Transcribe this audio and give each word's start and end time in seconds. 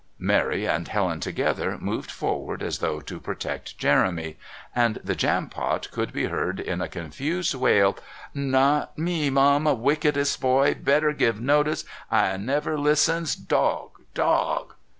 Mary 0.17 0.65
and 0.67 0.87
Helen 0.87 1.19
together 1.19 1.77
moved 1.79 2.09
forward 2.09 2.63
as 2.63 2.79
though 2.79 3.01
to 3.01 3.19
protect 3.19 3.77
Jeremy, 3.77 4.35
and 4.75 4.95
the 5.03 5.13
Jampot 5.13 5.91
could 5.91 6.11
be 6.11 6.25
heard 6.25 6.59
in 6.59 6.81
a 6.81 6.87
confused 6.87 7.53
wail: 7.53 7.95
"Not 8.33 8.97
me, 8.97 9.29
Mum... 9.29 9.65
Wickedest 9.79 10.41
boy... 10.41 10.73
better 10.73 11.13
give 11.13 11.39
notice... 11.39 11.85
as 12.09 12.39
never 12.39 12.79
listens... 12.79 13.35
dog... 13.35 13.89
dog..." 14.15 14.73